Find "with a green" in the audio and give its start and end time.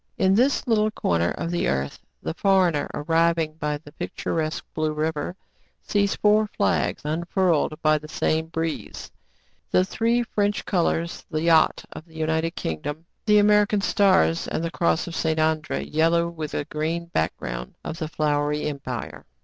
16.29-17.05